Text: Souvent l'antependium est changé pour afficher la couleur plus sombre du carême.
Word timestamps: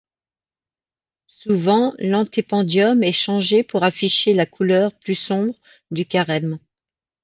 Souvent 1.27 1.93
l'antependium 1.99 3.03
est 3.03 3.11
changé 3.11 3.61
pour 3.63 3.83
afficher 3.83 4.33
la 4.33 4.47
couleur 4.47 4.91
plus 4.93 5.13
sombre 5.13 5.53
du 5.91 6.07
carême. 6.07 6.57